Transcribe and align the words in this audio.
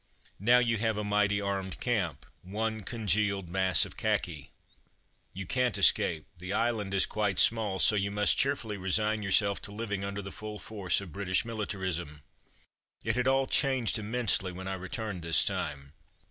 Now, 0.39 0.57
you 0.57 0.77
have 0.79 0.97
a 0.97 1.03
mighty 1.03 1.39
armed 1.39 1.79
camp; 1.79 2.25
one 2.41 2.81
congealed 2.81 3.49
mass 3.49 3.85
of 3.85 3.97
khaki. 3.97 4.49
You 5.31 5.45
can't 5.45 5.77
escape; 5.77 6.25
the 6.39 6.53
island 6.53 6.91
is 6.95 7.05
quite 7.05 7.37
small, 7.37 7.77
so 7.77 7.95
you 7.95 8.09
must 8.09 8.35
cheerfully 8.35 8.77
resign 8.77 9.21
yourself 9.21 9.61
to 9.61 9.71
living 9.71 10.03
under 10.03 10.23
the 10.23 10.31
full 10.31 10.57
force 10.57 11.01
of 11.01 11.11
British 11.13 11.45
militar 11.45 11.83
ism. 11.85 12.23
It 13.03 13.15
had 13.15 13.27
all 13.27 13.45
changed 13.45 13.99
immensely 13.99 14.51
when 14.51 14.67
I 14.67 14.73
returned 14.73 15.21
this 15.21 15.43
time. 15.45 15.93